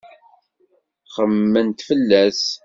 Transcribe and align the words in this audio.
Xemmement 1.15 1.77
fell-as. 1.87 2.41